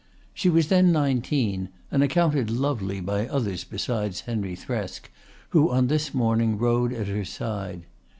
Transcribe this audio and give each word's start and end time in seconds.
She 0.33 0.49
was 0.49 0.69
then 0.69 0.91
nineteen 0.91 1.69
and 1.91 2.01
accounted 2.01 2.49
lovely 2.49 2.99
by 3.01 3.27
others 3.27 3.63
besides 3.63 4.21
Henry 4.21 4.55
Thresk, 4.55 5.11
who 5.49 5.69
on 5.69 5.89
this 5.89 6.11
morning 6.11 6.57
rode 6.57 6.91
at 6.91 7.07
her 7.07 7.23
side. 7.23 7.85